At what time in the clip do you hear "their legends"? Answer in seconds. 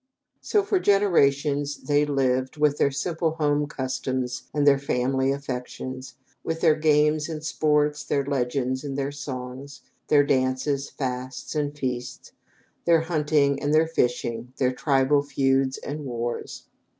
8.03-8.83